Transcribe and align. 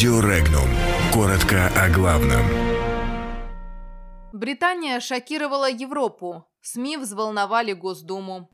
Радио 0.00 0.20
Регнум. 0.20 0.64
Коротко 1.12 1.66
о 1.76 1.90
главном. 1.90 2.40
Британия 4.32 4.98
шокировала 4.98 5.68
Европу. 5.68 6.46
СМИ 6.62 6.96
взволновали 6.96 7.74
Госдуму. 7.74 8.48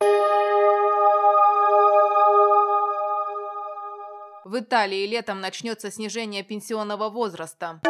В 4.44 4.58
Италии 4.58 5.06
летом 5.06 5.40
начнется 5.40 5.92
снижение 5.92 6.42
пенсионного 6.42 7.10
возраста. 7.10 7.80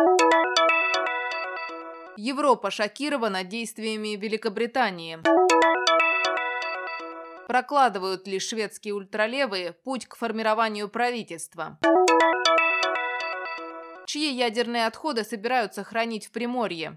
Европа 2.19 2.71
шокирована 2.71 3.43
действиями 3.43 4.17
Великобритании. 4.17 5.19
Прокладывают 7.49 8.27
ли 8.27 8.39
шведские 8.39 8.93
ультралевые 8.93 9.73
путь 9.73 10.05
к 10.05 10.17
формированию 10.17 10.91
правительства? 10.91 11.79
Чьи 14.07 14.33
ядерные 14.33 14.87
отходы 14.87 15.25
собираются 15.25 15.83
хранить 15.83 16.27
в 16.27 16.31
Приморье? 16.31 16.97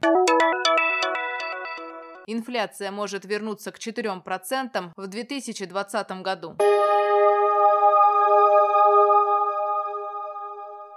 Инфляция 2.28 2.92
может 2.92 3.26
вернуться 3.26 3.72
к 3.72 3.80
4% 3.80 4.92
в 4.96 5.08
2020 5.08 6.12
году. 6.22 6.56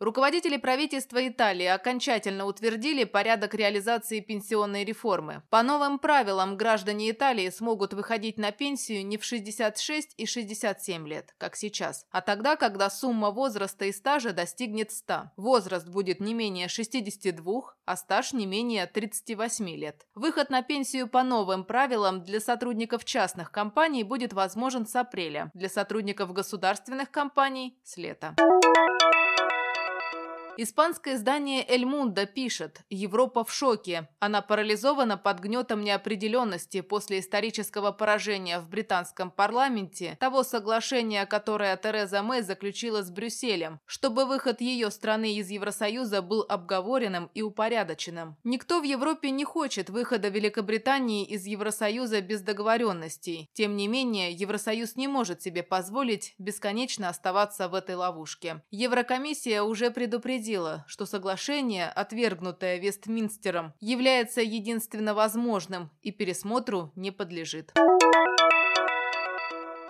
Руководители 0.02 0.56
правительства 0.56 1.28
Италии 1.28 1.66
окончательно 1.66 2.46
утвердили 2.46 3.04
порядок 3.04 3.54
реализации 3.54 4.18
пенсионной 4.18 4.84
реформы. 4.84 5.44
По 5.48 5.62
новым 5.62 6.00
правилам 6.00 6.56
граждане 6.56 7.12
Италии 7.12 7.48
смогут 7.50 7.94
выходить 7.94 8.36
на 8.36 8.50
пенсию 8.50 9.06
не 9.06 9.16
в 9.16 9.22
66 9.24 10.14
и 10.16 10.26
67 10.26 11.06
лет, 11.06 11.36
как 11.38 11.54
сейчас, 11.54 12.04
а 12.10 12.20
тогда, 12.20 12.56
когда 12.56 12.90
сумма 12.90 13.30
возраста 13.30 13.84
и 13.84 13.92
стажа 13.92 14.32
достигнет 14.32 14.90
100. 14.90 15.30
Возраст 15.36 15.86
будет 15.86 16.18
не 16.18 16.34
менее 16.34 16.66
62, 16.66 17.62
а 17.84 17.96
стаж 17.96 18.32
не 18.32 18.44
менее 18.44 18.86
38 18.86 19.68
лет. 19.76 20.04
Выход 20.16 20.50
на 20.50 20.62
пенсию 20.62 21.06
по 21.06 21.22
новым 21.22 21.62
правилам 21.62 22.24
для 22.24 22.40
сотрудников 22.40 23.04
частных 23.04 23.52
компаний 23.52 24.02
будет 24.02 24.32
возможен 24.32 24.84
с 24.84 24.96
апреля, 24.96 25.52
для 25.54 25.68
сотрудников 25.68 26.32
государственных 26.32 27.12
компаний– 27.12 27.78
с 27.84 27.96
лета. 27.96 28.34
Испанское 30.58 31.14
издание 31.14 31.64
«Эль 31.66 31.86
Мундо» 31.86 32.26
пишет 32.26 32.82
«Европа 32.90 33.42
в 33.42 33.50
шоке. 33.50 34.08
Она 34.20 34.42
парализована 34.42 35.16
под 35.16 35.40
гнетом 35.40 35.82
неопределенности 35.82 36.82
после 36.82 37.20
исторического 37.20 37.90
поражения 37.90 38.60
в 38.60 38.68
британском 38.68 39.30
парламенте 39.30 40.18
того 40.20 40.42
соглашения, 40.42 41.24
которое 41.24 41.74
Тереза 41.78 42.22
Мэй 42.22 42.42
заключила 42.42 43.02
с 43.02 43.10
Брюсселем, 43.10 43.80
чтобы 43.86 44.26
выход 44.26 44.60
ее 44.60 44.90
страны 44.90 45.36
из 45.36 45.48
Евросоюза 45.48 46.20
был 46.20 46.44
обговоренным 46.46 47.30
и 47.32 47.40
упорядоченным. 47.40 48.36
Никто 48.44 48.80
в 48.80 48.84
Европе 48.84 49.30
не 49.30 49.44
хочет 49.44 49.88
выхода 49.88 50.28
Великобритании 50.28 51.24
из 51.24 51.46
Евросоюза 51.46 52.20
без 52.20 52.42
договоренностей. 52.42 53.48
Тем 53.54 53.74
не 53.74 53.88
менее, 53.88 54.32
Евросоюз 54.32 54.96
не 54.96 55.08
может 55.08 55.40
себе 55.40 55.62
позволить 55.62 56.34
бесконечно 56.36 57.08
оставаться 57.08 57.68
в 57.68 57.74
этой 57.74 57.94
ловушке. 57.94 58.62
Еврокомиссия 58.70 59.62
уже 59.62 59.90
предупредила 59.90 60.41
предупредила, 60.42 60.84
что 60.88 61.06
соглашение, 61.06 61.86
отвергнутое 61.86 62.78
Вестминстером, 62.78 63.72
является 63.80 64.40
единственно 64.40 65.14
возможным 65.14 65.90
и 66.02 66.10
пересмотру 66.10 66.90
не 66.96 67.10
подлежит. 67.10 67.72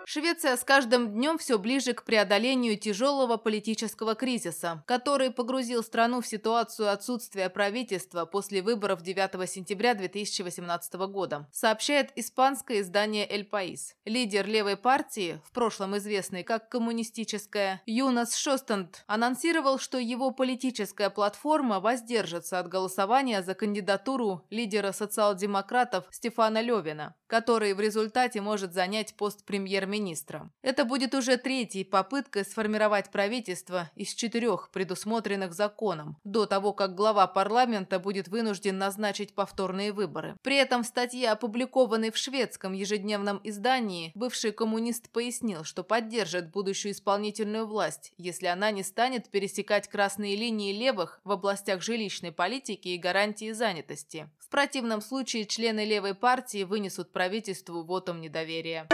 Швеция 0.05 0.57
с 0.57 0.65
каждым 0.65 1.13
днем 1.13 1.39
все 1.39 1.59
ближе 1.59 1.93
к 1.93 2.03
преодолению 2.05 2.77
тяжелого 2.77 3.37
политического 3.37 4.15
кризиса, 4.15 4.83
который 4.87 5.31
погрузил 5.31 5.83
страну 5.83 6.21
в 6.21 6.27
ситуацию 6.27 6.91
отсутствия 6.91 7.49
правительства 7.49 8.25
после 8.25 8.63
выборов 8.63 9.03
9 9.03 9.49
сентября 9.49 9.95
2018 9.95 10.95
года, 10.95 11.49
сообщает 11.53 12.11
испанское 12.17 12.81
издание 12.81 13.27
«Эль 13.31 13.45
Паис». 13.45 13.95
Лидер 14.05 14.47
левой 14.47 14.77
партии, 14.77 15.41
в 15.45 15.53
прошлом 15.53 15.97
известный 15.97 16.43
как 16.43 16.69
коммунистическая, 16.69 17.81
Юнас 17.87 18.37
Шостанд, 18.37 19.05
анонсировал, 19.07 19.79
что 19.79 19.99
его 19.99 20.33
политическая 20.33 21.11
платформа 21.11 21.81
воздержится 21.81 22.59
от 22.59 22.69
голосования 22.69 23.43
за 23.43 23.55
кандидатуру 23.55 24.45
лидера 24.51 24.93
социал-демократов 24.93 26.07
Стефана 26.11 26.61
Левина, 26.61 27.15
который 27.33 27.73
в 27.73 27.81
результате 27.81 28.43
может 28.43 28.75
занять 28.75 29.15
пост 29.15 29.47
премьер-министра 29.47 30.03
министра. 30.13 30.51
Это 30.63 30.85
будет 30.85 31.15
уже 31.15 31.37
третьей 31.39 31.85
попыткой 31.85 32.45
сформировать 32.45 33.11
правительство 33.11 33.91
из 33.95 34.13
четырех, 34.15 34.71
предусмотренных 34.71 35.55
законом, 35.55 36.17
до 36.25 36.47
того, 36.47 36.73
как 36.73 36.95
глава 36.95 37.27
парламента 37.27 37.99
будет 37.99 38.29
вынужден 38.29 38.77
назначить 38.79 39.35
повторные 39.35 39.93
выборы. 39.93 40.37
При 40.43 40.57
этом 40.57 40.83
в 40.83 40.87
статье, 40.87 41.31
опубликованной 41.31 42.11
в 42.11 42.17
шведском 42.17 42.73
ежедневном 42.73 43.41
издании, 43.45 44.13
бывший 44.15 44.53
коммунист 44.53 45.11
пояснил, 45.11 45.65
что 45.65 45.83
поддержит 45.83 46.51
будущую 46.51 46.93
исполнительную 46.93 47.67
власть, 47.67 48.13
если 48.19 48.47
она 48.47 48.71
не 48.71 48.83
станет 48.83 49.31
пересекать 49.31 49.89
красные 49.89 50.37
линии 50.37 50.73
левых 50.73 51.21
в 51.25 51.33
областях 51.33 51.83
жилищной 51.83 52.33
политики 52.33 52.89
и 52.89 52.99
гарантии 52.99 53.53
занятости. 53.53 54.29
В 54.39 54.49
противном 54.49 55.01
случае 55.01 55.47
члены 55.47 55.85
левой 55.85 56.15
партии 56.15 56.65
вынесут 56.65 57.13
правительству 57.23 57.85
вотом 57.85 58.21
недоверия. 58.21 58.89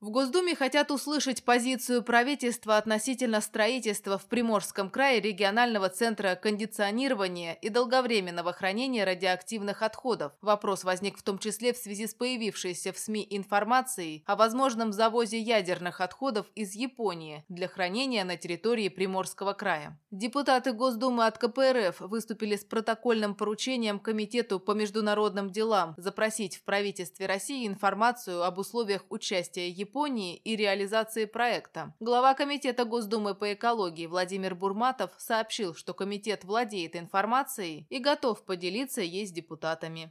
В 0.00 0.08
Госдуме 0.08 0.54
хотят 0.54 0.90
услышать 0.90 1.42
позицию 1.42 2.02
правительства 2.02 2.78
относительно 2.78 3.42
строительства 3.42 4.16
в 4.16 4.24
Приморском 4.24 4.88
крае 4.88 5.20
регионального 5.20 5.90
центра 5.90 6.36
кондиционирования 6.36 7.52
и 7.52 7.68
долговременного 7.68 8.54
хранения 8.54 9.04
радиоактивных 9.04 9.82
отходов. 9.82 10.32
Вопрос 10.40 10.84
возник 10.84 11.18
в 11.18 11.22
том 11.22 11.38
числе 11.38 11.74
в 11.74 11.76
связи 11.76 12.06
с 12.06 12.14
появившейся 12.14 12.94
в 12.94 12.98
СМИ 12.98 13.26
информацией 13.28 14.24
о 14.24 14.36
возможном 14.36 14.94
завозе 14.94 15.38
ядерных 15.38 16.00
отходов 16.00 16.46
из 16.54 16.74
Японии 16.74 17.44
для 17.50 17.68
хранения 17.68 18.24
на 18.24 18.38
территории 18.38 18.88
Приморского 18.88 19.52
края. 19.52 20.00
Депутаты 20.10 20.72
Госдумы 20.72 21.26
от 21.26 21.36
КПРФ 21.36 22.00
выступили 22.00 22.56
с 22.56 22.64
протокольным 22.64 23.34
поручением 23.34 24.00
Комитету 24.00 24.60
по 24.60 24.72
международным 24.72 25.50
делам 25.50 25.92
запросить 25.98 26.56
в 26.56 26.64
правительстве 26.64 27.26
России 27.26 27.66
информацию 27.66 28.44
об 28.44 28.56
условиях 28.56 29.04
участия 29.10 29.68
Японии 29.68 29.89
Японии 29.90 30.36
и 30.36 30.54
реализации 30.54 31.24
проекта. 31.24 31.92
Глава 31.98 32.34
Комитета 32.34 32.84
Госдумы 32.84 33.34
по 33.34 33.52
экологии 33.52 34.06
Владимир 34.06 34.54
Бурматов 34.54 35.10
сообщил, 35.18 35.74
что 35.74 35.94
комитет 35.94 36.44
владеет 36.44 36.94
информацией 36.94 37.86
и 37.90 37.98
готов 37.98 38.44
поделиться 38.44 39.00
ей 39.00 39.26
с 39.26 39.32
депутатами. 39.32 40.08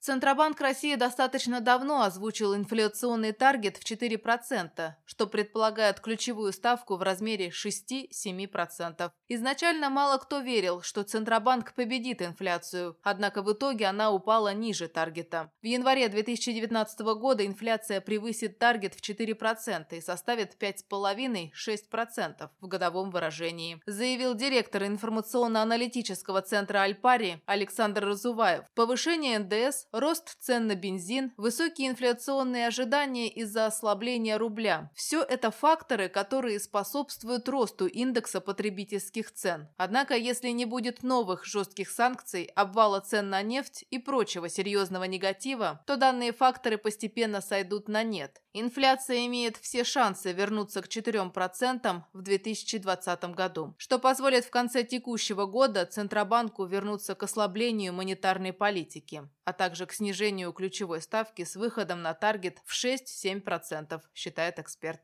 Центробанк 0.00 0.60
России 0.60 0.94
достаточно 0.94 1.60
давно 1.60 2.02
озвучил 2.02 2.54
инфляционный 2.54 3.32
таргет 3.32 3.76
в 3.78 3.84
4%, 3.84 4.92
что 5.04 5.26
предполагает 5.26 6.00
ключевую 6.00 6.52
ставку 6.52 6.96
в 6.96 7.02
размере 7.02 7.48
6-7%. 7.48 9.10
Изначально 9.28 9.90
мало 9.90 10.18
кто 10.18 10.38
верил, 10.38 10.82
что 10.82 11.02
Центробанк 11.02 11.74
победит 11.74 12.22
инфляцию, 12.22 12.96
однако 13.02 13.42
в 13.42 13.52
итоге 13.52 13.86
она 13.86 14.12
упала 14.12 14.54
ниже 14.54 14.88
таргета. 14.88 15.50
В 15.62 15.66
январе 15.66 16.08
2019 16.08 17.00
года 17.00 17.44
инфляция 17.44 18.00
превысит 18.00 18.58
таргет 18.58 18.94
в 18.94 19.00
4% 19.00 19.96
и 19.96 20.00
составит 20.00 20.56
5,5-6% 20.62 22.50
в 22.60 22.68
годовом 22.68 23.10
выражении, 23.10 23.82
заявил 23.86 24.34
директор 24.34 24.84
информационно-аналитического 24.84 26.42
центра 26.42 26.82
Альпари 26.82 27.42
Александр 27.46 28.06
Разуваев. 28.06 28.64
Повышение 28.74 29.38
НДС 29.38 29.87
рост 29.92 30.36
цен 30.40 30.66
на 30.66 30.74
бензин, 30.74 31.32
высокие 31.36 31.88
инфляционные 31.88 32.66
ожидания 32.66 33.28
из-за 33.28 33.66
ослабления 33.66 34.38
рубля. 34.38 34.90
Все 34.94 35.22
это 35.22 35.50
факторы, 35.50 36.08
которые 36.08 36.60
способствуют 36.60 37.48
росту 37.48 37.86
индекса 37.86 38.40
потребительских 38.40 39.32
цен. 39.32 39.68
Однако, 39.76 40.14
если 40.14 40.48
не 40.48 40.64
будет 40.64 41.02
новых 41.02 41.44
жестких 41.44 41.90
санкций, 41.90 42.50
обвала 42.54 43.00
цен 43.00 43.30
на 43.30 43.42
нефть 43.42 43.84
и 43.90 43.98
прочего 43.98 44.48
серьезного 44.48 45.04
негатива, 45.04 45.82
то 45.86 45.96
данные 45.96 46.32
факторы 46.32 46.78
постепенно 46.78 47.40
сойдут 47.40 47.88
на 47.88 48.02
нет. 48.02 48.40
Инфляция 48.60 49.26
имеет 49.26 49.56
все 49.56 49.84
шансы 49.84 50.32
вернуться 50.32 50.82
к 50.82 50.88
4% 50.88 52.02
в 52.12 52.22
2020 52.22 53.24
году, 53.34 53.74
что 53.78 53.98
позволит 53.98 54.44
в 54.44 54.50
конце 54.50 54.82
текущего 54.82 55.46
года 55.46 55.86
Центробанку 55.86 56.64
вернуться 56.64 57.14
к 57.14 57.22
ослаблению 57.22 57.92
монетарной 57.92 58.52
политики, 58.52 59.22
а 59.44 59.52
также 59.52 59.86
к 59.86 59.92
снижению 59.92 60.52
ключевой 60.52 61.00
ставки 61.02 61.44
с 61.44 61.54
выходом 61.54 62.02
на 62.02 62.14
таргет 62.14 62.58
в 62.64 62.74
6-7%, 62.74 64.00
считает 64.14 64.58
эксперт. 64.58 65.00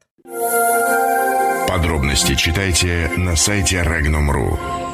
Подробности 1.69 2.35
читайте 2.35 3.11
на 3.17 3.37
сайте 3.37 3.83
Regnum.ru. 3.83 4.94